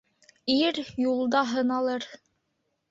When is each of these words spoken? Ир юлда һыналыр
Ир 0.53 0.81
юлда 1.03 1.45
һыналыр 1.53 2.13